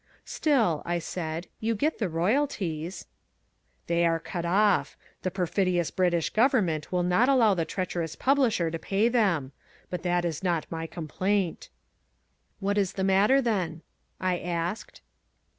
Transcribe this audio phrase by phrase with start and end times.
[0.25, 3.05] "Still," I said, "you get the royalties."
[3.85, 4.97] "They are cut off.
[5.21, 9.51] The perfidious British Government will not allow the treacherous publisher to pay them.
[9.91, 11.69] But that is not my complaint."
[12.59, 13.83] "What is the matter, then?"
[14.19, 15.01] I asked.